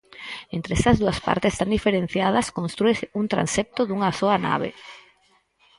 Entre 0.55 0.71
estas 0.79 0.97
dúas 1.01 1.19
partes 1.27 1.57
tan 1.59 1.69
diferenciadas 1.75 2.51
constrúese 2.57 3.05
un 3.19 3.25
transepto 3.33 3.81
dunha 3.85 4.11
soa 4.19 4.37
nave. 4.47 4.69